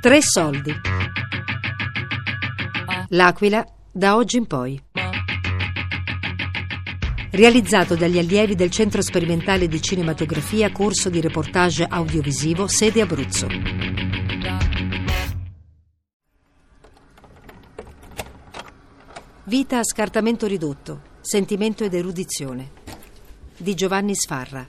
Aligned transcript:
Tre 0.00 0.22
soldi. 0.22 0.74
L'Aquila 3.08 3.62
da 3.92 4.16
oggi 4.16 4.38
in 4.38 4.46
poi. 4.46 4.82
Realizzato 7.32 7.96
dagli 7.96 8.16
allievi 8.16 8.54
del 8.54 8.70
Centro 8.70 9.02
Sperimentale 9.02 9.68
di 9.68 9.78
Cinematografia, 9.82 10.72
corso 10.72 11.10
di 11.10 11.20
reportage 11.20 11.84
audiovisivo, 11.84 12.66
sede 12.66 13.02
Abruzzo. 13.02 13.46
Vita 19.44 19.80
a 19.80 19.84
scartamento 19.84 20.46
ridotto, 20.46 21.02
sentimento 21.20 21.84
ed 21.84 21.92
erudizione. 21.92 22.70
Di 23.54 23.74
Giovanni 23.74 24.14
Sfarra. 24.14 24.66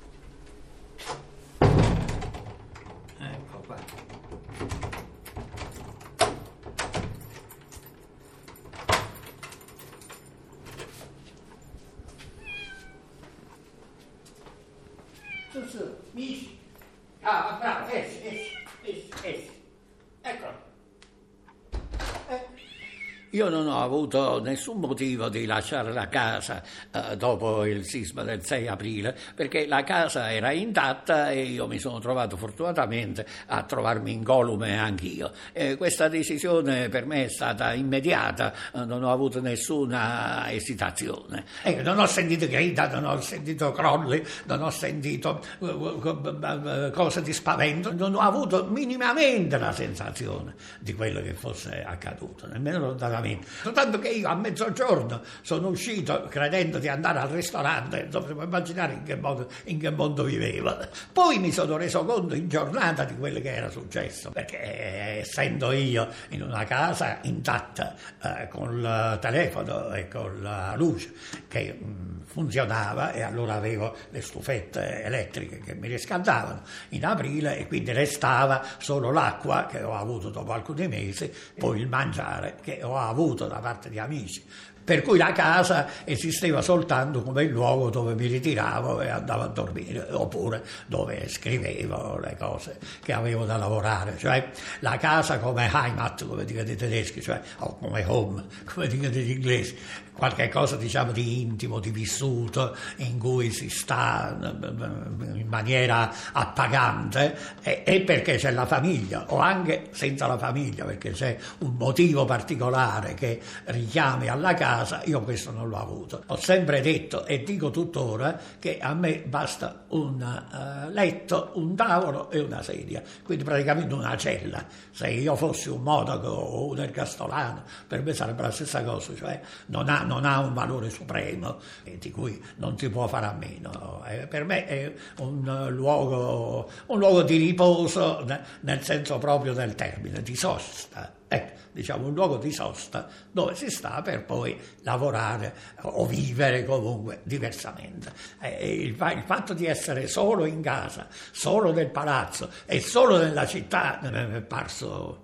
Io 23.34 23.48
non 23.48 23.68
ho 23.68 23.82
avuto 23.82 24.42
nessun 24.42 24.80
motivo 24.80 25.30
di 25.30 25.46
lasciare 25.46 25.94
la 25.94 26.10
casa 26.10 26.62
eh, 26.92 27.16
dopo 27.16 27.64
il 27.64 27.86
sisma 27.86 28.24
del 28.24 28.44
6 28.44 28.68
aprile, 28.68 29.16
perché 29.34 29.68
la 29.68 29.84
casa 29.86 30.34
era 30.34 30.52
intatta 30.52 31.32
e 31.32 31.44
io 31.44 31.66
mi 31.66 31.80
sono 31.80 32.00
trovato 32.00 32.36
fortunatamente 32.36 33.26
a 33.48 33.64
trovarmi 33.64 34.12
incolume 34.12 34.78
anch'io. 34.78 35.32
E 35.54 35.78
questa 35.78 36.10
decisione 36.10 36.90
per 36.90 37.06
me 37.06 37.24
è 37.24 37.28
stata 37.30 37.74
immediata, 37.74 38.54
eh, 38.74 38.84
non 38.84 39.02
ho 39.04 39.12
avuto 39.14 39.40
nessuna 39.40 40.52
esitazione. 40.52 41.46
E 41.64 41.82
non 41.82 42.00
ho 42.00 42.08
sentito 42.08 42.48
grida, 42.48 42.90
non 42.90 43.06
ho 43.06 43.22
sentito 43.22 43.72
crolli, 43.72 44.22
non 44.44 44.62
ho 44.62 44.70
sentito 44.72 45.42
eh, 45.60 45.68
eh, 45.68 46.92
cose 46.92 47.22
di 47.22 47.32
spavento, 47.32 47.94
non 47.94 48.14
ho 48.16 48.20
avuto 48.20 48.66
minimamente 48.66 49.58
la 49.58 49.72
sensazione 49.72 50.54
di 50.80 50.94
quello 50.94 51.22
che 51.22 51.34
fosse 51.34 51.82
accaduto, 51.82 52.46
nemmeno 52.48 52.94
lontanamente. 53.22 53.48
Soltanto 53.62 54.00
che 54.00 54.10
io 54.10 54.28
a 54.28 54.36
mezzogiorno 54.36 55.22
sono 55.42 55.70
uscito 55.70 56.26
credendo 56.30 56.80
di 56.80 56.88
andare 56.88 57.20
al 57.20 57.30
ristorante, 57.30 58.08
dovremmo 58.10 58.44
immaginare 58.44 58.94
in 58.94 59.04
che, 59.04 59.16
modo, 59.16 59.48
in 59.66 59.80
che 59.80 59.90
mondo 59.90 60.24
vivevo. 60.24 60.78
Poi 61.14 61.40
mi 61.40 61.52
sono 61.52 61.78
reso 61.78 62.04
conto 62.04 62.36
in 62.36 62.50
giornata 62.50 63.04
di 63.04 63.16
quello 63.16 63.40
che 63.40 63.54
era 63.54 63.70
successo, 63.70 64.32
perché 64.32 64.60
eh, 64.62 65.20
essendo 65.20 65.72
io 65.72 66.08
in 66.30 66.42
una 66.42 66.64
casa 66.66 67.20
intatta 67.24 67.96
eh, 68.22 68.48
con 68.48 68.80
il 68.80 69.18
telefono 69.22 69.94
e 69.94 70.08
con 70.08 70.42
la 70.42 70.74
luce 70.76 71.14
che 71.48 71.78
mh, 71.80 72.26
funzionava 72.26 73.12
e 73.12 73.22
allora 73.22 73.56
avevo 73.56 73.96
le 74.10 74.22
stufette 74.22 75.04
elettriche 75.04 75.60
che 75.60 75.76
mi 75.76 75.88
riscaldavano 75.88 76.62
in 76.90 77.06
aprile 77.06 77.58
e 77.58 77.68
quindi 77.68 77.92
restava 77.92 78.64
solo 78.78 79.12
l'acqua 79.12 79.66
che 79.66 79.84
ho 79.84 79.96
avuto 79.96 80.30
dopo 80.30 80.54
alcuni 80.54 80.88
mesi, 80.88 81.32
poi 81.58 81.80
il 81.80 81.88
mangiare 81.88 82.56
che 82.62 82.82
ho 82.84 82.98
avuto 82.98 83.11
da 83.48 83.60
parte 83.60 83.90
di 83.90 84.00
amici. 84.00 84.44
Per 84.84 85.02
cui 85.02 85.18
la 85.18 85.32
casa 85.32 85.88
esisteva 86.04 86.62
soltanto 86.62 87.22
come 87.22 87.44
il 87.44 87.52
luogo 87.52 87.90
dove 87.90 88.16
mi 88.16 88.28
ritiravo 88.28 89.02
e 89.02 89.10
andavo 89.10 89.44
a 89.44 89.48
dormire, 89.48 90.08
oppure 90.12 90.64
dove 90.88 91.28
scrivevo 91.30 92.20
le 92.20 92.36
cose 92.38 92.78
che 93.02 93.14
avevo 93.14 93.46
da 93.46 93.58
lavorare. 93.58 94.18
Cioè 94.18 94.50
la 94.80 94.98
casa 94.98 95.40
come 95.40 95.70
Heimat, 95.72 96.28
come 96.28 96.46
dicono 96.46 96.70
i 96.70 96.76
tedeschi, 96.76 97.22
cioè, 97.22 97.40
o 97.60 97.78
come 97.78 98.04
home, 98.08 98.46
come 98.66 98.88
dicono 98.88 99.10
gli 99.10 99.32
inglesi, 99.32 99.78
qualche 100.14 100.50
cosa 100.50 100.76
diciamo 100.76 101.12
di 101.12 101.42
intimo, 101.42 101.80
di 101.80 101.90
vissuto, 101.90 102.76
in 102.98 103.18
cui 103.18 103.52
si 103.52 103.70
sta 103.70 104.38
in 104.40 105.48
maniera 105.48 106.12
appagante, 106.32 107.36
e, 107.64 107.82
e 107.86 108.02
perché 108.02 108.36
c'è 108.36 108.52
la 108.52 108.66
famiglia, 108.66 109.26
o 109.30 109.40
anche 109.40 109.90
senza 109.92 110.28
la 110.28 110.38
famiglia, 110.38 110.86
perché 110.86 111.12
c'è 111.12 111.38
un 111.60 111.74
motivo 111.76 112.26
particolare 112.26 113.14
che 113.16 113.42
richiami 113.66 114.28
alla 114.28 114.54
casa, 114.54 114.71
io 115.06 115.22
questo 115.22 115.52
non 115.52 115.70
l'ho 115.70 115.78
avuto. 115.78 116.24
Ho 116.28 116.36
sempre 116.38 116.82
detto 116.82 117.26
e 117.26 117.44
dico 117.44 117.70
tuttora 117.70 118.40
che 118.60 118.80
a 118.80 118.94
me 118.94 119.24
basta 119.26 119.86
un 119.90 120.22
uh, 120.22 120.90
letto, 120.92 121.52
un 121.56 121.76
tavolo 121.76 122.30
e 122.32 122.40
una 122.40 122.62
sedia, 122.62 123.02
quindi 123.24 123.44
praticamente 123.44 123.94
una 123.94 124.16
cella. 124.18 124.66
Se 124.92 125.10
io 125.10 125.36
fossi 125.36 125.70
un 125.70 125.82
monaco 125.82 126.28
o 126.28 126.68
un 126.70 126.80
ergastolano, 126.80 127.64
per 127.88 128.02
me 128.04 128.14
sarebbe 128.14 128.44
la 128.44 128.52
stessa 128.52 128.84
cosa, 128.84 129.16
cioè 129.16 129.40
non 129.68 129.90
ha, 129.90 130.04
non 130.04 130.26
ha 130.26 130.40
un 130.40 130.54
valore 130.54 130.90
supremo 130.90 131.60
eh, 131.84 131.98
di 131.98 132.12
cui 132.12 132.42
non 132.58 132.78
si 132.78 132.90
può 132.90 133.08
fare 133.08 133.26
a 133.26 133.34
meno. 133.34 134.04
Eh, 134.08 134.28
per 134.28 134.44
me 134.44 134.66
è 134.66 134.94
un, 135.20 135.68
luogo, 135.70 136.70
un 136.88 137.00
luogo 137.00 137.22
di 137.24 137.38
riposo 137.38 138.24
ne, 138.26 138.42
nel 138.62 138.84
senso 138.84 139.18
proprio 139.18 139.54
del 139.54 139.76
termine, 139.76 140.22
di 140.22 140.36
sosta. 140.36 141.21
Ecco, 141.34 141.60
diciamo 141.72 142.08
un 142.08 142.14
luogo 142.14 142.36
di 142.36 142.52
sosta 142.52 143.08
dove 143.32 143.56
si 143.56 143.70
sta 143.70 144.02
per 144.02 144.26
poi 144.26 144.60
lavorare 144.82 145.54
o 145.84 146.06
vivere 146.06 146.66
comunque 146.66 147.22
diversamente. 147.24 148.12
Eh, 148.42 148.82
il, 148.82 148.90
il, 148.90 149.24
fatto 149.26 149.54
di 149.54 149.66
essere 149.66 150.08
solo 150.08 150.44
in 150.44 150.62
casa, 150.62 151.08
solo 151.32 151.72
nel 151.72 151.90
palazzo 151.90 152.52
e 152.66 152.82
solo 152.82 153.18
nella 153.18 153.48
città 153.48 154.00
mi 154.02 154.10
è 154.10 154.42
parso 154.42 155.24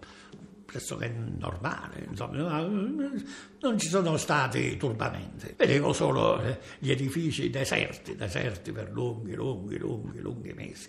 pressoché 0.63 1.09
normale, 1.09 2.05
insomma, 2.07 2.61
non 2.61 3.77
ci 3.77 3.89
sono 3.89 4.15
stati 4.15 4.77
turbamenti. 4.77 5.55
Vedevo 5.57 5.91
solo 5.91 6.41
eh, 6.41 6.57
gli 6.79 6.89
edifici 6.89 7.49
deserti, 7.49 8.15
deserti 8.15 8.71
per 8.71 8.91
lunghi, 8.93 9.33
lunghi, 9.33 9.77
lunghi, 9.77 10.21
lunghi 10.21 10.53
mesi 10.53 10.87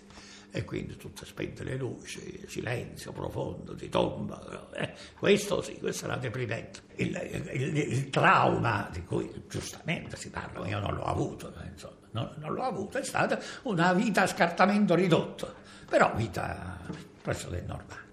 e 0.51 0.65
quindi 0.65 0.97
tutte 0.97 1.25
spente 1.25 1.63
le 1.63 1.75
luci, 1.75 2.43
silenzio 2.47 3.11
profondo 3.11 3.73
di 3.73 3.89
tomba. 3.89 4.69
Eh, 4.73 4.93
questo 5.17 5.61
sì, 5.61 5.77
questo 5.77 6.05
era 6.05 6.15
deprimente. 6.17 6.81
Il, 6.95 7.47
il, 7.53 7.77
il, 7.77 8.09
trauma 8.09 8.89
di 8.91 9.03
cui 9.03 9.43
giustamente 9.47 10.17
si 10.17 10.29
parla, 10.29 10.67
io 10.67 10.79
non 10.79 10.95
l'ho 10.95 11.03
avuto, 11.03 11.53
eh, 11.61 11.67
insomma, 11.71 11.95
non, 12.11 12.33
non 12.37 12.53
l'ho 12.53 12.63
avuto, 12.63 12.97
è 12.97 13.03
stata 13.03 13.39
una 13.63 13.93
vita 13.93 14.23
a 14.23 14.27
scartamento 14.27 14.95
ridotto, 14.95 15.53
però 15.87 16.13
vita 16.15 16.77
pressoché 17.21 17.63
normale. 17.65 18.08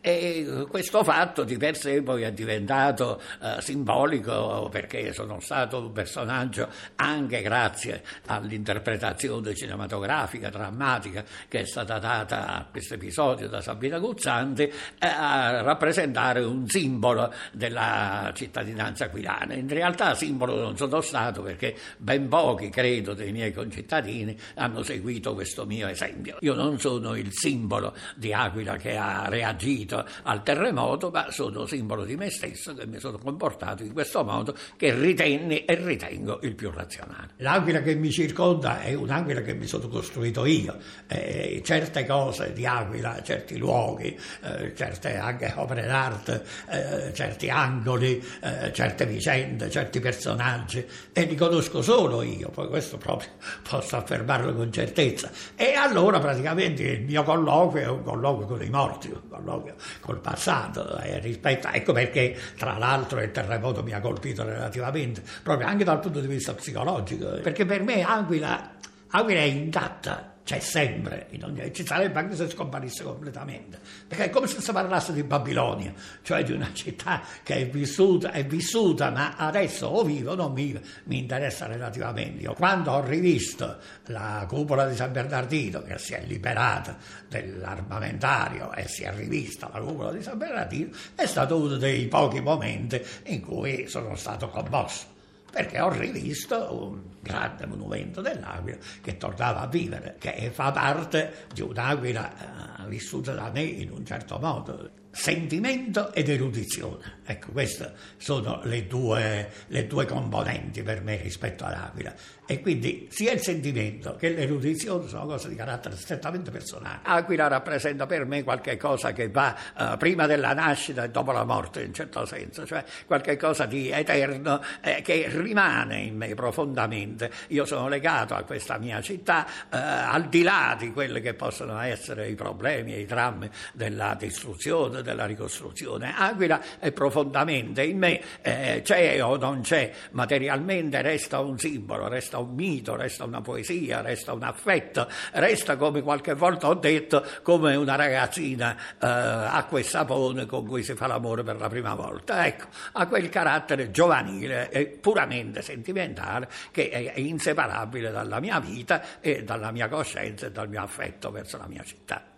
E 0.00 0.66
questo 0.68 1.04
fatto 1.04 1.44
di 1.44 1.56
per 1.56 1.76
sé 1.76 2.02
poi 2.02 2.22
è 2.22 2.32
diventato 2.32 3.20
eh, 3.40 3.60
simbolico 3.60 4.68
perché 4.70 5.12
sono 5.12 5.40
stato 5.40 5.78
un 5.78 5.92
personaggio 5.92 6.68
anche 6.96 7.42
grazie 7.42 8.02
all'interpretazione 8.26 9.54
cinematografica, 9.54 10.50
drammatica 10.50 11.24
che 11.48 11.60
è 11.60 11.66
stata 11.66 11.98
data 11.98 12.46
a 12.48 12.66
questo 12.70 12.94
episodio 12.94 13.48
da 13.48 13.60
Sabina 13.60 13.98
Guzzanti 13.98 14.62
eh, 14.62 14.72
a 15.06 15.62
rappresentare 15.62 16.40
un 16.40 16.68
simbolo 16.68 17.32
della 17.52 18.30
cittadinanza 18.34 19.06
aquilana. 19.06 19.54
In 19.54 19.68
realtà 19.68 20.14
simbolo 20.14 20.60
non 20.60 20.76
sono 20.76 21.00
stato 21.00 21.42
perché 21.42 21.76
ben 21.98 22.28
pochi, 22.28 22.70
credo, 22.70 23.14
dei 23.14 23.32
miei 23.32 23.52
concittadini 23.52 24.36
hanno 24.54 24.82
seguito 24.82 25.34
questo 25.34 25.66
mio 25.66 25.88
esempio. 25.88 26.36
Io 26.40 26.54
non 26.54 26.78
sono 26.78 27.14
il 27.14 27.28
simbolo 27.32 27.94
di 28.16 28.32
Aquila 28.32 28.76
che 28.76 28.96
ha 28.96 29.28
reagito 29.28 29.81
al 30.22 30.42
terremoto, 30.42 31.10
ma 31.10 31.30
sono 31.30 31.66
simbolo 31.66 32.04
di 32.04 32.16
me 32.16 32.30
stesso 32.30 32.74
che 32.74 32.86
mi 32.86 32.98
sono 32.98 33.18
comportato 33.18 33.82
in 33.82 33.92
questo 33.92 34.24
modo 34.24 34.54
che 34.76 34.94
ritenni 34.94 35.64
e 35.64 35.74
ritengo 35.74 36.38
il 36.42 36.54
più 36.54 36.70
razionale. 36.70 37.30
L'aquila 37.36 37.82
che 37.82 37.94
mi 37.94 38.10
circonda 38.10 38.80
è 38.80 38.94
un'aquila 38.94 39.42
che 39.42 39.54
mi 39.54 39.66
sono 39.66 39.88
costruito 39.88 40.44
io. 40.44 40.76
Eh, 41.06 41.60
certe 41.64 42.06
cose 42.06 42.52
di 42.52 42.66
Aquila, 42.66 43.22
certi 43.22 43.56
luoghi, 43.58 44.18
eh, 44.42 44.74
certe 44.74 45.16
anche 45.16 45.52
opere 45.56 45.86
d'arte, 45.86 46.44
eh, 46.70 47.12
certi 47.14 47.50
angoli, 47.50 48.22
eh, 48.42 48.72
certe 48.72 49.06
vicende, 49.06 49.70
certi 49.70 50.00
personaggi, 50.00 50.84
e 51.12 51.24
li 51.24 51.34
conosco 51.34 51.82
solo 51.82 52.22
io, 52.22 52.50
poi 52.50 52.68
questo 52.68 52.98
proprio 52.98 53.30
posso 53.68 53.96
affermarlo 53.96 54.54
con 54.54 54.72
certezza. 54.72 55.30
E 55.56 55.74
allora 55.74 56.18
praticamente 56.18 56.82
il 56.82 57.02
mio 57.02 57.22
colloquio 57.22 57.82
è 57.82 57.88
un 57.88 58.02
colloquio 58.02 58.46
con 58.46 58.62
i 58.62 58.70
morti, 58.70 59.08
un 59.08 59.28
colloquio 59.28 59.71
col 60.00 60.20
passato 60.20 60.98
eh, 60.98 61.18
rispetto, 61.18 61.68
ecco 61.68 61.92
perché 61.92 62.38
tra 62.56 62.78
l'altro 62.78 63.20
il 63.20 63.30
terremoto 63.30 63.82
mi 63.82 63.92
ha 63.92 64.00
colpito 64.00 64.44
relativamente, 64.44 65.22
proprio 65.42 65.66
anche 65.66 65.84
dal 65.84 66.00
punto 66.00 66.20
di 66.20 66.26
vista 66.26 66.54
psicologico, 66.54 67.40
perché 67.42 67.64
per 67.64 67.82
me 67.82 68.02
Aquila, 68.02 68.72
Aquila 69.08 69.40
è 69.40 69.44
intatta, 69.44 70.31
c'è 70.44 70.58
sempre, 70.58 71.28
ci 71.72 71.86
sarebbe 71.86 72.18
anche 72.18 72.34
se 72.34 72.48
scomparisse 72.48 73.04
completamente, 73.04 73.78
perché 74.08 74.24
è 74.24 74.30
come 74.30 74.48
se 74.48 74.60
si 74.60 74.72
parlasse 74.72 75.12
di 75.12 75.22
Babilonia, 75.22 75.92
cioè 76.22 76.42
di 76.42 76.52
una 76.52 76.70
città 76.72 77.22
che 77.44 77.56
è 77.56 77.68
vissuta, 77.68 78.32
è 78.32 78.44
vissuta 78.44 79.10
ma 79.10 79.36
adesso 79.36 79.86
o 79.86 80.02
vive 80.02 80.30
o 80.30 80.34
non 80.34 80.52
vive, 80.52 80.82
mi 81.04 81.18
interessa 81.18 81.66
relativamente. 81.66 82.42
Io, 82.42 82.54
quando 82.54 82.90
ho 82.90 83.04
rivisto 83.04 83.78
la 84.06 84.44
cupola 84.48 84.88
di 84.88 84.96
San 84.96 85.12
Bernardino, 85.12 85.82
che 85.82 85.98
si 85.98 86.14
è 86.14 86.22
liberata 86.26 86.96
dell'armamentario 87.28 88.72
e 88.72 88.88
si 88.88 89.04
è 89.04 89.14
rivista 89.14 89.70
la 89.72 89.80
cupola 89.80 90.10
di 90.10 90.22
San 90.22 90.38
Bernardino, 90.38 90.90
è 91.14 91.26
stato 91.26 91.56
uno 91.56 91.76
dei 91.76 92.06
pochi 92.08 92.40
momenti 92.40 93.00
in 93.26 93.40
cui 93.40 93.86
sono 93.86 94.16
stato 94.16 94.48
commosso 94.48 95.11
perché 95.52 95.80
ho 95.80 95.90
rivisto 95.90 96.56
un 96.74 97.02
grande 97.20 97.66
monumento 97.66 98.22
dell'Aquila 98.22 98.78
che 99.02 99.18
tornava 99.18 99.60
a 99.60 99.66
vivere, 99.66 100.16
che 100.18 100.50
fa 100.50 100.72
parte 100.72 101.46
di 101.52 101.60
un'Aquila 101.60 102.84
eh, 102.84 102.88
vissuta 102.88 103.34
da 103.34 103.50
me 103.50 103.60
in 103.60 103.90
un 103.90 104.04
certo 104.04 104.38
modo 104.38 104.90
sentimento 105.10 106.10
ed 106.14 106.30
erudizione. 106.30 107.20
Ecco, 107.24 107.52
queste 107.52 107.92
sono 108.16 108.62
le 108.64 108.86
due, 108.86 109.52
le 109.66 109.86
due, 109.86 110.06
componenti 110.06 110.82
per 110.82 111.02
me 111.02 111.16
rispetto 111.16 111.64
all'Aquila. 111.64 112.14
E 112.52 112.60
quindi 112.60 113.08
sia 113.10 113.32
il 113.32 113.40
sentimento 113.40 114.14
che 114.16 114.28
l'erudizione 114.28 115.08
sono 115.08 115.24
cose 115.24 115.48
di 115.48 115.54
carattere 115.54 115.96
strettamente 115.96 116.50
personale. 116.50 116.98
Aquila 117.02 117.48
rappresenta 117.48 118.04
per 118.04 118.26
me 118.26 118.42
qualcosa 118.42 119.12
che 119.12 119.30
va 119.30 119.56
uh, 119.74 119.96
prima 119.96 120.26
della 120.26 120.52
nascita 120.52 121.04
e 121.04 121.08
dopo 121.08 121.32
la 121.32 121.44
morte, 121.44 121.82
in 121.82 121.94
certo 121.94 122.26
senso, 122.26 122.66
cioè 122.66 122.84
qualcosa 123.06 123.64
di 123.64 123.88
eterno 123.88 124.60
eh, 124.82 125.00
che 125.00 125.28
rimane 125.30 126.00
in 126.00 126.14
me 126.14 126.34
profondamente. 126.34 127.30
Io 127.48 127.64
sono 127.64 127.88
legato 127.88 128.34
a 128.34 128.42
questa 128.42 128.76
mia 128.76 129.00
città, 129.00 129.46
uh, 129.46 129.68
al 129.70 130.28
di 130.28 130.42
là 130.42 130.76
di 130.78 130.92
quelli 130.92 131.22
che 131.22 131.32
possono 131.32 131.80
essere 131.80 132.28
i 132.28 132.34
problemi 132.34 132.92
e 132.92 133.00
i 133.00 133.06
drammi 133.06 133.48
della 133.72 134.14
distruzione, 134.14 135.00
della 135.00 135.24
ricostruzione. 135.24 136.12
Aquila 136.14 136.60
è 136.78 136.92
profondamente 136.92 137.82
in 137.82 137.96
me, 137.96 138.20
eh, 138.42 138.82
c'è 138.84 139.24
o 139.24 139.38
non 139.38 139.62
c'è, 139.62 139.90
materialmente 140.10 141.00
resta 141.00 141.40
un 141.40 141.58
simbolo, 141.58 142.08
resta 142.08 142.40
un 142.41 142.41
mito, 142.44 142.96
resta 142.96 143.24
una 143.24 143.40
poesia, 143.40 144.00
resta 144.00 144.32
un 144.32 144.42
affetto, 144.42 145.08
resta 145.32 145.76
come 145.76 146.02
qualche 146.02 146.34
volta 146.34 146.68
ho 146.68 146.74
detto, 146.74 147.24
come 147.42 147.74
una 147.74 147.94
ragazzina 147.94 148.76
eh, 148.76 149.06
acqua 149.06 149.78
e 149.78 149.82
sapone 149.82 150.46
con 150.46 150.66
cui 150.66 150.82
si 150.82 150.94
fa 150.94 151.06
l'amore 151.06 151.42
per 151.42 151.56
la 151.56 151.68
prima 151.68 151.94
volta. 151.94 152.46
Ecco, 152.46 152.66
ha 152.92 153.06
quel 153.06 153.28
carattere 153.28 153.90
giovanile 153.90 154.70
e 154.70 154.86
puramente 154.86 155.62
sentimentale 155.62 156.48
che 156.70 156.90
è 156.90 157.18
inseparabile 157.18 158.10
dalla 158.10 158.40
mia 158.40 158.60
vita 158.60 159.20
e 159.20 159.44
dalla 159.44 159.70
mia 159.70 159.88
coscienza 159.88 160.46
e 160.46 160.50
dal 160.50 160.68
mio 160.68 160.82
affetto 160.82 161.30
verso 161.30 161.58
la 161.58 161.66
mia 161.66 161.82
città. 161.84 162.31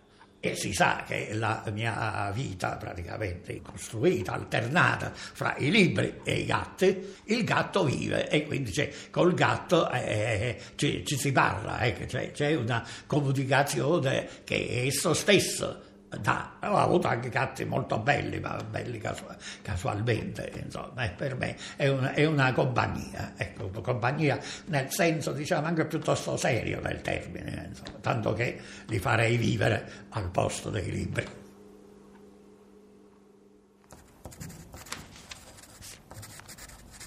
E 0.45 0.53
si 0.53 0.73
sa 0.73 1.03
che 1.07 1.29
la 1.33 1.63
mia 1.73 2.29
vita 2.31 2.77
praticamente 2.77 3.63
costruita, 3.63 4.33
alternata 4.33 5.11
fra 5.11 5.55
i 5.57 5.71
libri 5.71 6.19
e 6.23 6.41
i 6.41 6.45
gatti, 6.45 7.15
il 7.23 7.43
gatto 7.43 7.83
vive 7.83 8.29
e 8.29 8.45
quindi 8.45 8.69
c'è, 8.69 8.91
col 9.09 9.33
gatto 9.33 9.89
eh, 9.89 10.55
ci, 10.75 11.03
ci, 11.03 11.17
si 11.17 11.31
parla, 11.31 11.79
eh, 11.79 11.93
c'è, 12.05 12.29
c'è 12.29 12.53
una 12.53 12.87
comunicazione 13.07 14.27
che 14.43 14.83
esso 14.85 15.15
stesso 15.15 15.94
da, 16.09 16.57
ho 16.61 16.77
avuto 16.77 17.07
anche 17.07 17.29
gatti 17.29 17.65
molto 17.65 17.99
belli, 17.99 18.39
ma 18.39 18.55
belli 18.63 18.99
casu- 18.99 19.35
casualmente, 19.61 20.51
insomma, 20.63 21.07
per 21.09 21.35
me 21.35 21.57
è 21.75 21.87
una, 21.87 22.13
è 22.13 22.25
una 22.25 22.53
compagnia, 22.53 23.33
ecco, 23.35 23.65
una 23.65 23.81
compagnia 23.81 24.39
nel 24.65 24.91
senso 24.91 25.31
diciamo 25.31 25.67
anche 25.67 25.85
piuttosto 25.85 26.37
serio 26.37 26.79
del 26.81 27.01
termine, 27.01 27.67
insomma, 27.69 27.97
tanto 28.01 28.33
che 28.33 28.59
li 28.87 28.99
farei 28.99 29.37
vivere 29.37 30.05
al 30.09 30.29
posto 30.29 30.69
dei 30.69 30.89
libri. 30.89 31.43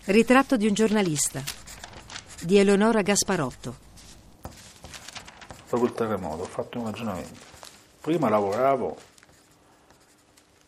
Ritratto 0.04 0.56
di 0.56 0.66
un 0.66 0.72
giornalista 0.72 1.42
di 2.40 2.56
Eleonora 2.56 3.02
Gasparotto. 3.02 3.86
Dopo 5.68 5.84
il 5.84 5.92
terremoto 5.92 6.44
ho 6.44 6.46
fatto 6.46 6.78
un 6.78 6.86
ragionamento 6.86 7.47
prima 8.00 8.28
lavoravo 8.28 8.96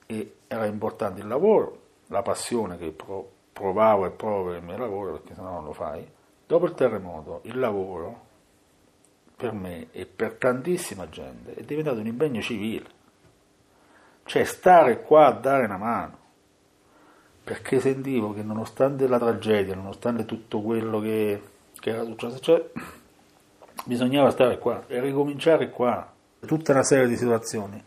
e 0.07 0.35
era 0.49 0.67
importante 0.67 1.21
il 1.21 1.29
lavoro, 1.29 1.79
la 2.09 2.23
passione 2.23 2.77
che 2.77 2.95
provavo 3.53 4.07
e 4.07 4.11
provo 4.11 4.51
nel 4.51 4.63
mio 4.63 4.77
lavoro, 4.77 5.13
perché 5.13 5.35
sennò 5.35 5.53
non 5.53 5.65
lo 5.65 5.73
fai. 5.73 6.05
Dopo 6.47 6.65
il 6.67 6.75
terremoto, 6.75 7.41
il 7.45 7.59
lavoro 7.59 8.29
per 9.37 9.53
me 9.53 9.87
e 9.93 10.05
per 10.05 10.35
tantissima 10.35 11.09
gente 11.09 11.55
è 11.55 11.63
diventato 11.63 12.01
un 12.01 12.07
impegno 12.07 12.41
civile. 12.41 12.99
Cioè 14.25 14.45
stare 14.45 15.03
qua 15.03 15.27
a 15.27 15.33
dare 15.33 15.65
una 15.65 15.77
mano, 15.77 16.19
perché 17.45 17.81
sentivo 17.81 18.33
che 18.33 18.43
nonostante 18.43 19.07
la 19.07 19.19
tragedia, 19.19 19.75
nonostante 19.75 20.25
tutto 20.25 20.61
quello 20.61 21.01
che, 21.01 21.43
che 21.79 21.91
era 21.91 22.05
successo, 22.05 22.41
cioè, 22.41 22.71
bisognava 23.87 24.31
stare 24.31 24.59
qua 24.59 24.85
e 24.89 25.01
ricominciare 25.01 25.71
qua 25.71 26.19
tutta 26.47 26.73
una 26.73 26.83
serie 26.83 27.09
di 27.09 27.17
situazioni 27.17 27.83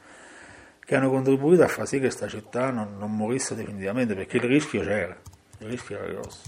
che 0.79 0.95
hanno 0.95 1.09
contribuito 1.09 1.63
a 1.63 1.67
far 1.67 1.87
sì 1.87 1.95
che 1.95 2.07
questa 2.07 2.27
città 2.27 2.69
non, 2.71 2.97
non 2.97 3.15
morisse 3.15 3.55
definitivamente, 3.55 4.15
perché 4.15 4.37
il 4.37 4.43
rischio 4.43 4.81
c'era, 4.81 5.17
il 5.59 5.67
rischio 5.67 5.97
era 5.97 6.11
grosso. 6.11 6.41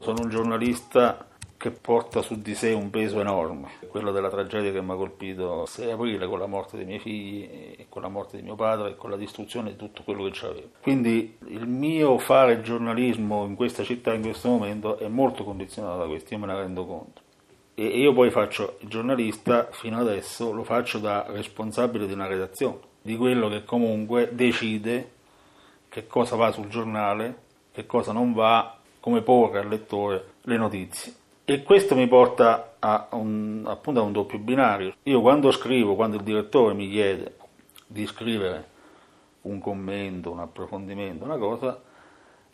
Sono 0.00 0.22
un 0.22 0.28
giornalista 0.28 1.27
che 1.58 1.72
porta 1.72 2.22
su 2.22 2.40
di 2.40 2.54
sé 2.54 2.72
un 2.72 2.88
peso 2.88 3.20
enorme, 3.20 3.70
quello 3.88 4.12
della 4.12 4.30
tragedia 4.30 4.70
che 4.70 4.80
mi 4.80 4.92
ha 4.92 4.94
colpito 4.94 5.62
il 5.62 5.68
6 5.68 5.90
aprile 5.90 6.28
con 6.28 6.38
la 6.38 6.46
morte 6.46 6.76
dei 6.76 6.86
miei 6.86 7.00
figli, 7.00 7.86
con 7.88 8.00
la 8.02 8.08
morte 8.08 8.36
di 8.36 8.44
mio 8.44 8.54
padre 8.54 8.90
e 8.90 8.96
con 8.96 9.10
la 9.10 9.16
distruzione 9.16 9.70
di 9.70 9.76
tutto 9.76 10.04
quello 10.04 10.22
che 10.22 10.30
c'avevo. 10.32 10.68
Quindi 10.80 11.36
il 11.48 11.66
mio 11.66 12.16
fare 12.18 12.60
giornalismo 12.60 13.44
in 13.44 13.56
questa 13.56 13.82
città 13.82 14.14
in 14.14 14.22
questo 14.22 14.48
momento 14.48 14.98
è 14.98 15.08
molto 15.08 15.42
condizionato 15.42 15.98
da 15.98 16.06
questo, 16.06 16.32
io 16.32 16.38
me 16.38 16.46
ne 16.46 16.54
rendo 16.54 16.86
conto. 16.86 17.22
E 17.74 17.86
io 17.86 18.12
poi 18.12 18.30
faccio 18.30 18.78
giornalista, 18.82 19.68
fino 19.72 19.98
adesso 19.98 20.52
lo 20.52 20.62
faccio 20.62 21.00
da 21.00 21.26
responsabile 21.28 22.06
di 22.06 22.12
una 22.12 22.28
redazione, 22.28 22.78
di 23.02 23.16
quello 23.16 23.48
che 23.48 23.64
comunque 23.64 24.30
decide 24.32 25.10
che 25.88 26.06
cosa 26.06 26.36
va 26.36 26.52
sul 26.52 26.68
giornale, 26.68 27.36
che 27.72 27.84
cosa 27.84 28.12
non 28.12 28.32
va, 28.32 28.78
come 29.00 29.22
porre 29.22 29.58
al 29.58 29.68
lettore 29.68 30.34
le 30.42 30.56
notizie. 30.56 31.17
E 31.50 31.62
questo 31.62 31.94
mi 31.94 32.06
porta 32.06 32.74
a 32.78 33.08
un, 33.12 33.64
appunto 33.66 34.00
a 34.00 34.02
un 34.02 34.12
doppio 34.12 34.38
binario. 34.38 34.96
Io 35.04 35.22
quando 35.22 35.50
scrivo, 35.50 35.94
quando 35.94 36.16
il 36.16 36.22
direttore 36.22 36.74
mi 36.74 36.90
chiede 36.90 37.36
di 37.86 38.04
scrivere 38.04 38.68
un 39.42 39.58
commento, 39.58 40.30
un 40.30 40.40
approfondimento, 40.40 41.24
una 41.24 41.38
cosa, 41.38 41.80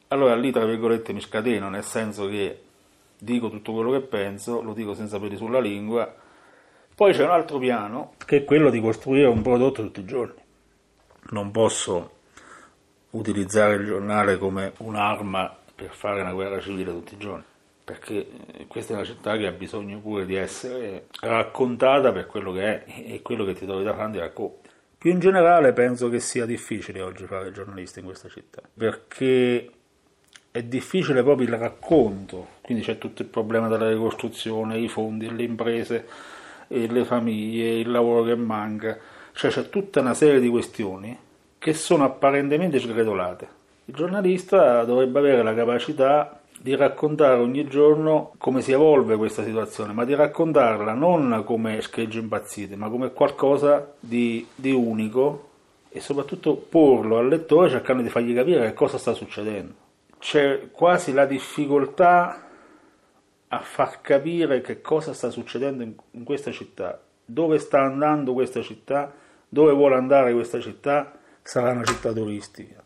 allora 0.07 0.37
lì 0.37 0.53
tra 0.53 0.65
virgolette 0.65 1.13
mi 1.13 1.21
scateno, 1.21 1.69
nel 1.71 1.83
senso 1.83 2.29
che 2.29 2.63
dico 3.19 3.51
tutto 3.51 3.73
quello 3.73 3.91
che 3.91 4.01
penso, 4.03 4.63
lo 4.63 4.73
dico 4.73 4.95
senza 4.95 5.19
peli 5.19 5.37
sulla 5.37 5.59
lingua. 5.59 6.15
Poi 6.95 7.13
c'è 7.13 7.25
un 7.25 7.31
altro 7.31 7.59
piano 7.59 8.13
che 8.25 8.37
è 8.37 8.45
quello 8.45 8.71
di 8.71 8.81
costruire 8.81 9.27
un 9.27 9.43
prodotto 9.43 9.83
tutti 9.83 9.99
i 9.99 10.05
giorni. 10.05 10.41
Non 11.31 11.51
posso 11.51 12.11
utilizzare 13.11 13.75
il 13.75 13.87
giornale 13.87 14.39
come 14.39 14.73
un'arma 14.79 15.53
per 15.75 15.91
fare 15.91 16.21
una 16.21 16.33
guerra 16.33 16.61
civile 16.61 16.93
tutti 16.93 17.15
i 17.15 17.19
giorni 17.19 17.53
perché 17.85 18.27
eh, 18.57 18.67
questa 18.67 18.95
è 18.95 18.97
una 18.97 19.05
città 19.05 19.37
che 19.37 19.47
ha 19.47 19.53
bisogno 19.53 19.99
pure 19.99 20.25
di 20.25 20.35
essere 20.35 21.07
raccontata 21.21 22.13
per 22.13 22.27
quello 22.27 22.53
che 22.53 22.63
è 22.63 22.85
e 22.87 23.21
quello 23.23 23.45
che 23.45 23.53
ti 23.53 23.67
trovi 23.67 23.85
davanti 23.85 24.19
racconti. 24.19 24.71
Più 24.97 25.11
in 25.11 25.21
generale 25.21 25.75
penso 25.75 26.09
che 26.09 26.19
sia 26.19 26.47
difficile 26.47 27.03
oggi 27.03 27.27
fare 27.27 27.53
giornalista 27.53 28.01
in 28.01 28.07
questa 28.07 28.31
città, 28.31 28.63
perché 28.73 29.71
è 30.51 30.63
difficile 30.63 31.23
proprio 31.23 31.47
il 31.47 31.55
racconto, 31.59 32.47
quindi 32.63 32.83
c'è 32.83 32.97
tutto 32.97 33.21
il 33.21 33.29
problema 33.29 33.69
della 33.69 33.91
ricostruzione, 33.91 34.79
i 34.79 34.89
fondi, 34.89 35.35
le 35.35 35.43
imprese, 35.43 36.07
le 36.69 37.05
famiglie, 37.05 37.81
il 37.81 37.91
lavoro 37.91 38.23
che 38.23 38.35
manca, 38.35 38.97
cioè 39.33 39.51
c'è 39.51 39.69
tutta 39.69 40.01
una 40.01 40.15
serie 40.15 40.41
di 40.41 40.49
questioni 40.49 41.19
che 41.59 41.75
sono 41.75 42.05
apparentemente 42.05 42.79
sgretolate. 42.79 43.49
Il 43.87 43.95
giornalista 43.95 44.85
dovrebbe 44.85 45.19
avere 45.19 45.43
la 45.43 45.55
capacità 45.55 46.41
di 46.65 46.75
raccontare 46.77 47.39
ogni 47.39 47.67
giorno 47.67 48.33
come 48.39 48.63
si 48.63 48.73
evolve 48.73 49.19
questa 49.19 49.45
situazione, 49.45 49.93
ma 49.93 50.07
di 50.07 50.15
raccontarla 50.15 50.95
non 50.95 51.43
come 51.45 51.83
schegge 51.83 52.19
impazzite, 52.21 52.75
ma 52.75 52.89
come 52.89 53.13
qualcosa 53.13 53.93
di, 54.01 54.49
di 54.55 54.73
unico 54.73 55.51
e 55.91 56.01
soprattutto 56.01 56.57
porlo 56.57 57.19
al 57.19 57.29
lettore 57.29 57.69
cercando 57.69 58.03
di 58.03 58.09
fargli 58.09 58.35
capire 58.35 58.65
che 58.65 58.73
cosa 58.73 58.97
sta 58.97 59.13
succedendo. 59.13 59.75
C'è 60.19 60.71
quasi 60.71 61.13
la 61.13 61.27
difficoltà 61.27 62.47
a 63.49 63.59
far 63.59 64.01
capire 64.01 64.63
che 64.63 64.81
cosa 64.81 65.13
sta 65.13 65.29
succedendo 65.29 65.83
in, 65.83 65.93
in 66.13 66.25
questa 66.25 66.51
città, 66.51 66.99
dove 67.27 67.59
sta 67.59 67.83
andando 67.83 68.33
questa 68.33 68.63
città, 68.63 69.13
dove 69.47 69.75
vuole 69.75 69.97
andare 69.97 70.33
questa 70.33 70.61
città, 70.61 71.13
sarà 71.43 71.73
una 71.73 71.85
città 71.85 72.11
turistica, 72.11 72.83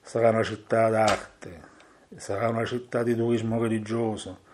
sarà 0.00 0.30
una 0.30 0.42
città 0.42 0.88
d'arte, 0.88 1.68
sarà 2.16 2.48
una 2.48 2.64
città 2.64 3.02
di 3.02 3.14
turismo 3.14 3.60
religioso, 3.60 4.48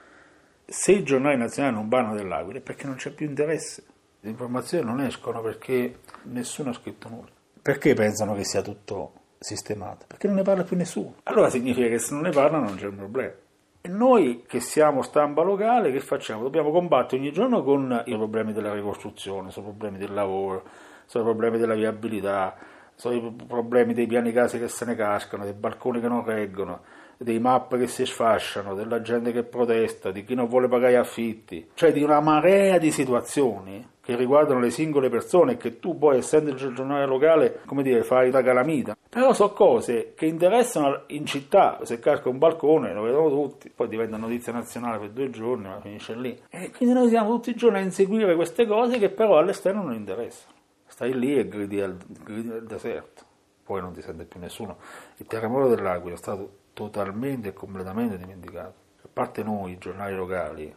Se 0.68 0.92
i 0.92 1.04
giornali 1.04 1.36
nazionali 1.36 1.76
non 1.76 1.88
parlano 1.88 2.16
dell'Aquila 2.16 2.58
è 2.58 2.62
perché 2.62 2.86
non 2.86 2.96
c'è 2.96 3.10
più 3.10 3.26
interesse. 3.26 3.84
Le 4.20 4.30
informazioni 4.30 4.84
non 4.84 5.00
escono 5.00 5.40
perché 5.40 6.00
nessuno 6.24 6.70
ha 6.70 6.72
scritto 6.72 7.08
nulla. 7.08 7.30
Perché 7.62 7.94
pensano 7.94 8.34
che 8.34 8.44
sia 8.44 8.62
tutto 8.62 9.12
sistemato? 9.38 10.06
Perché 10.08 10.26
non 10.26 10.36
ne 10.36 10.42
parla 10.42 10.64
più 10.64 10.76
nessuno. 10.76 11.14
Allora 11.24 11.50
significa 11.50 11.86
che 11.86 11.98
se 11.98 12.14
non 12.14 12.22
ne 12.22 12.30
parlano 12.30 12.64
non 12.64 12.76
c'è 12.76 12.86
un 12.86 12.96
problema. 12.96 13.32
E 13.80 13.88
noi 13.88 14.42
che 14.48 14.58
siamo 14.58 15.02
stampa 15.02 15.42
locale, 15.42 15.92
che 15.92 16.00
facciamo? 16.00 16.42
Dobbiamo 16.42 16.72
combattere 16.72 17.20
ogni 17.20 17.30
giorno 17.30 17.62
con 17.62 18.02
i 18.04 18.16
problemi 18.16 18.52
della 18.52 18.74
ricostruzione, 18.74 19.52
sono 19.52 19.66
problemi 19.66 19.98
del 19.98 20.12
lavoro, 20.12 20.64
sono 21.04 21.22
problemi 21.22 21.58
della 21.58 21.74
viabilità, 21.74 22.56
sono 22.96 23.14
i 23.14 23.32
problemi 23.46 23.94
dei 23.94 24.08
piani 24.08 24.32
case 24.32 24.58
che 24.58 24.66
se 24.66 24.84
ne 24.84 24.96
cascano, 24.96 25.44
dei 25.44 25.52
balconi 25.52 26.00
che 26.00 26.08
non 26.08 26.24
reggono, 26.24 26.82
dei 27.16 27.38
map 27.38 27.76
che 27.76 27.86
si 27.86 28.04
sfasciano, 28.04 28.74
della 28.74 29.00
gente 29.00 29.32
che 29.32 29.42
protesta, 29.42 30.10
di 30.10 30.24
chi 30.24 30.34
non 30.34 30.48
vuole 30.48 30.68
pagare 30.68 30.96
affitti, 30.96 31.68
cioè 31.74 31.92
di 31.92 32.02
una 32.02 32.20
marea 32.20 32.78
di 32.78 32.90
situazioni 32.90 33.94
che 34.06 34.14
riguardano 34.14 34.60
le 34.60 34.70
singole 34.70 35.08
persone 35.08 35.52
e 35.52 35.56
che 35.56 35.80
tu 35.80 35.98
poi, 35.98 36.18
essendo 36.18 36.50
il 36.50 36.56
giornale 36.56 37.06
locale, 37.06 37.62
come 37.66 37.82
dire, 37.82 38.04
fai 38.04 38.30
da 38.30 38.40
calamita. 38.40 38.96
Però 39.08 39.32
sono 39.32 39.52
cose 39.52 40.12
che 40.14 40.26
interessano 40.26 41.02
in 41.08 41.26
città, 41.26 41.80
se 41.82 41.98
casca 41.98 42.28
un 42.28 42.38
balcone 42.38 42.94
lo 42.94 43.02
vedono 43.02 43.30
tutti, 43.30 43.68
poi 43.68 43.88
diventa 43.88 44.16
notizia 44.16 44.52
nazionale 44.52 44.98
per 44.98 45.10
due 45.10 45.30
giorni, 45.30 45.66
ma 45.66 45.80
finisce 45.80 46.14
lì. 46.14 46.40
E 46.50 46.70
quindi 46.70 46.94
noi 46.94 47.08
siamo 47.08 47.30
tutti 47.30 47.50
i 47.50 47.56
giorni 47.56 47.78
a 47.78 47.80
inseguire 47.80 48.36
queste 48.36 48.64
cose 48.64 48.98
che 48.98 49.08
però 49.08 49.38
all'esterno 49.38 49.82
non 49.82 49.94
interessano. 49.94 50.54
Stai 50.86 51.18
lì 51.18 51.36
e 51.36 51.48
gridi 51.48 51.80
al, 51.80 51.96
gridi 52.22 52.48
al 52.48 52.64
deserto, 52.64 53.24
poi 53.64 53.80
non 53.80 53.92
ti 53.92 54.02
sente 54.02 54.24
più 54.24 54.38
nessuno. 54.38 54.76
Il 55.16 55.26
terremoto 55.26 55.74
dell'Aquila 55.74 56.14
è 56.14 56.18
stato 56.18 56.50
totalmente 56.76 57.48
e 57.48 57.52
completamente 57.54 58.18
dimenticato. 58.18 58.74
A 59.02 59.08
parte 59.10 59.42
noi, 59.42 59.72
i 59.72 59.78
giornali 59.78 60.14
locali, 60.14 60.74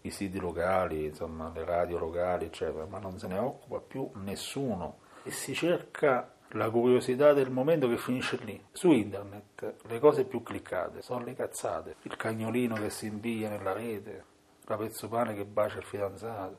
i 0.00 0.10
siti 0.10 0.38
locali, 0.38 1.04
insomma, 1.04 1.52
le 1.54 1.66
radio 1.66 1.98
locali, 1.98 2.46
eccetera, 2.46 2.86
ma 2.86 2.98
non 2.98 3.18
se 3.18 3.26
ne 3.26 3.36
occupa 3.36 3.78
più 3.78 4.08
nessuno 4.24 5.00
e 5.24 5.30
si 5.30 5.52
cerca 5.52 6.32
la 6.52 6.70
curiosità 6.70 7.34
del 7.34 7.50
momento 7.50 7.86
che 7.88 7.98
finisce 7.98 8.38
lì. 8.42 8.58
Su 8.72 8.90
internet 8.90 9.74
le 9.86 9.98
cose 9.98 10.24
più 10.24 10.42
cliccate 10.42 11.02
sono 11.02 11.22
le 11.22 11.34
cazzate, 11.34 11.96
il 12.02 12.16
cagnolino 12.16 12.76
che 12.76 12.88
si 12.88 13.06
invia 13.06 13.50
nella 13.50 13.74
rete, 13.74 14.24
la 14.64 14.78
pezzo 14.78 15.08
pane 15.08 15.34
che 15.34 15.44
bacia 15.44 15.76
il 15.76 15.84
fidanzato. 15.84 16.56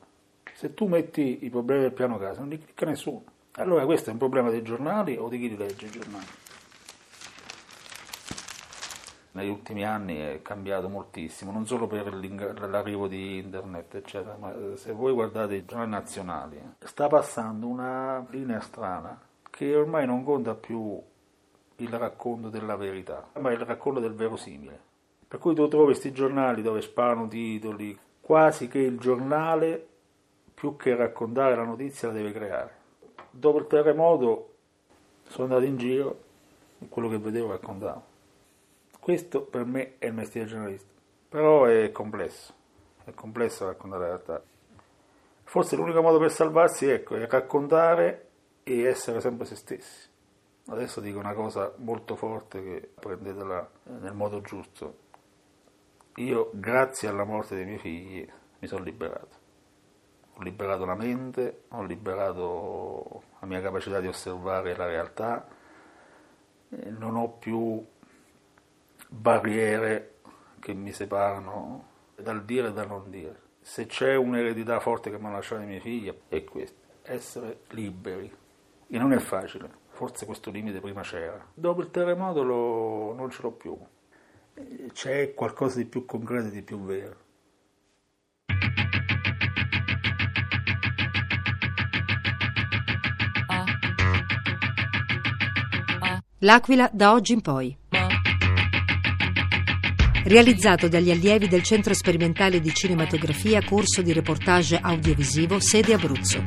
Se 0.53 0.75
tu 0.75 0.85
metti 0.85 1.39
i 1.43 1.49
problemi 1.49 1.81
del 1.81 1.93
piano 1.93 2.19
casa 2.19 2.41
non 2.41 2.49
li 2.49 2.59
clicca 2.59 2.85
nessuno. 2.85 3.23
Allora 3.53 3.83
questo 3.85 4.11
è 4.11 4.13
un 4.13 4.19
problema 4.19 4.51
dei 4.51 4.61
giornali 4.61 5.17
o 5.17 5.27
di 5.27 5.39
chi 5.39 5.49
li 5.49 5.57
legge 5.57 5.87
i 5.87 5.89
giornali? 5.89 6.25
Negli 9.39 9.49
ultimi 9.49 9.85
anni 9.85 10.17
è 10.17 10.41
cambiato 10.41 10.89
moltissimo, 10.89 11.51
non 11.51 11.65
solo 11.65 11.87
per 11.87 12.13
l'arrivo 12.67 13.07
di 13.07 13.37
internet, 13.37 13.95
eccetera, 13.95 14.35
ma 14.37 14.53
eh, 14.53 14.77
se 14.77 14.91
voi 14.91 15.13
guardate 15.13 15.55
i 15.55 15.65
giornali 15.65 15.89
nazionali, 15.91 16.61
sta 16.79 17.07
passando 17.07 17.67
una 17.67 18.25
linea 18.29 18.59
strana 18.59 19.19
che 19.49 19.75
ormai 19.75 20.05
non 20.05 20.23
conta 20.23 20.53
più 20.55 21.01
il 21.77 21.89
racconto 21.89 22.49
della 22.49 22.75
verità, 22.75 23.29
ma 23.39 23.51
il 23.51 23.59
racconto 23.59 23.99
del 23.99 24.13
verosimile. 24.13 24.87
Per 25.27 25.39
cui 25.39 25.55
tu 25.55 25.67
trovi 25.67 25.85
questi 25.85 26.11
giornali 26.11 26.61
dove 26.61 26.81
sparano 26.81 27.27
titoli, 27.27 27.97
quasi 28.19 28.67
che 28.67 28.79
il 28.79 28.99
giornale, 28.99 29.87
più 30.53 30.75
che 30.75 30.95
raccontare 30.95 31.55
la 31.55 31.63
notizia, 31.63 32.09
la 32.09 32.15
deve 32.15 32.31
creare. 32.31 32.77
Dopo 33.29 33.59
il 33.59 33.67
terremoto 33.67 34.53
sono 35.27 35.45
andato 35.45 35.65
in 35.65 35.77
giro 35.77 36.23
e 36.79 36.89
quello 36.89 37.07
che 37.07 37.19
vedevo 37.19 37.51
raccontavo. 37.51 38.08
Questo 38.99 39.41
per 39.43 39.65
me 39.65 39.97
è 39.97 40.07
il 40.07 40.13
mestiere 40.13 40.47
giornalista, 40.47 40.91
però 41.29 41.65
è 41.65 41.91
complesso, 41.91 42.53
è 43.05 43.13
complesso 43.13 43.65
raccontare 43.65 44.01
la 44.01 44.07
realtà. 44.07 44.43
Forse 45.43 45.75
l'unico 45.75 46.01
modo 46.01 46.19
per 46.19 46.31
salvarsi 46.31 46.87
ecco, 46.87 47.15
è 47.15 47.25
raccontare 47.27 48.27
e 48.63 48.83
essere 48.83 49.19
sempre 49.19 49.45
se 49.45 49.55
stessi. 49.55 50.07
Adesso 50.67 50.99
dico 50.99 51.17
una 51.17 51.33
cosa 51.33 51.73
molto 51.77 52.15
forte 52.15 52.61
che 52.61 52.91
prendetela 52.99 53.67
nel 53.99 54.13
modo 54.13 54.41
giusto. 54.41 55.07
Io, 56.17 56.51
grazie 56.53 57.07
alla 57.07 57.23
morte 57.23 57.55
dei 57.55 57.65
miei 57.65 57.79
figli, 57.79 58.29
mi 58.59 58.67
sono 58.67 58.83
liberato. 58.83 59.37
Ho 60.35 60.43
liberato 60.43 60.85
la 60.85 60.95
mente, 60.95 61.63
ho 61.69 61.83
liberato 61.83 63.23
la 63.39 63.47
mia 63.47 63.61
capacità 63.61 63.99
di 63.99 64.07
osservare 64.07 64.75
la 64.75 64.85
realtà, 64.85 65.47
non 66.69 67.15
ho 67.15 67.29
più 67.29 67.83
barriere 69.09 70.19
che 70.59 70.73
mi 70.73 70.91
separano 70.91 71.87
dal 72.15 72.45
dire 72.45 72.67
e 72.67 72.73
dal 72.73 72.87
non 72.87 73.09
dire. 73.09 73.47
Se 73.61 73.87
c'è 73.87 74.15
un'eredità 74.15 74.79
forte 74.79 75.09
che 75.09 75.17
mi 75.17 75.25
hanno 75.25 75.35
lasciato 75.35 75.61
i 75.61 75.65
miei 75.65 75.79
figli 75.79 76.13
è 76.27 76.43
questa, 76.43 76.77
essere 77.03 77.61
liberi. 77.69 78.31
E 78.91 78.97
non 78.97 79.11
è 79.11 79.19
facile, 79.19 79.69
forse 79.89 80.25
questo 80.25 80.49
limite 80.49 80.79
prima 80.79 81.01
c'era. 81.01 81.45
Dopo 81.53 81.81
il 81.81 81.91
terremoto 81.91 82.43
lo, 82.43 83.13
non 83.13 83.29
ce 83.29 83.41
l'ho 83.41 83.51
più. 83.51 83.77
C'è 84.91 85.33
qualcosa 85.33 85.77
di 85.77 85.85
più 85.85 86.05
concreto 86.05 86.47
e 86.47 86.51
di 86.51 86.61
più 86.61 86.79
vero. 86.83 87.27
L'Aquila 96.39 96.89
da 96.93 97.11
oggi 97.11 97.33
in 97.33 97.41
poi 97.41 97.78
realizzato 100.25 100.87
dagli 100.87 101.11
allievi 101.11 101.47
del 101.47 101.63
Centro 101.63 101.93
Sperimentale 101.93 102.59
di 102.59 102.73
Cinematografia 102.73 103.63
Corso 103.63 104.01
di 104.01 104.13
Reportage 104.13 104.79
Audiovisivo 104.81 105.59
sede 105.59 105.93
Abruzzo. 105.93 106.43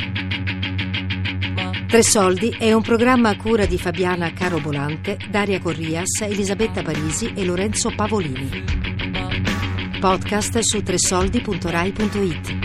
Tre 1.87 2.03
Soldi 2.03 2.57
è 2.59 2.73
un 2.73 2.83
programma 2.83 3.29
a 3.29 3.37
cura 3.37 3.67
di 3.67 3.79
Fabiana 3.79 4.33
Carobolante, 4.33 5.19
Daria 5.29 5.61
Corrias, 5.61 6.23
Elisabetta 6.23 6.83
Parisi 6.83 7.33
e 7.35 7.45
Lorenzo 7.45 7.93
Pavolini. 7.95 8.65
Podcast 10.01 10.59
su 10.61 10.83
tresoldi.rai.it. 10.83 12.62